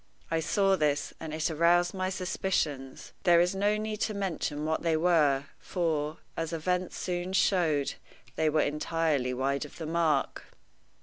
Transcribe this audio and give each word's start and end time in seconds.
I 0.31 0.39
saw 0.39 0.75
this, 0.75 1.13
and 1.19 1.31
it 1.31 1.51
aroused 1.51 1.93
my 1.93 2.09
suspicions. 2.09 3.13
There 3.21 3.39
is 3.39 3.53
no 3.53 3.77
need 3.77 4.01
to 4.01 4.15
mention 4.15 4.65
what 4.65 4.81
they 4.81 4.97
were, 4.97 5.43
for, 5.59 6.17
as 6.35 6.53
events 6.53 6.97
soon 6.97 7.33
showed, 7.33 7.93
they 8.35 8.49
were 8.49 8.61
entirely 8.61 9.31
wide 9.31 9.63
of 9.63 9.77
the 9.77 9.85
mark. 9.85 10.45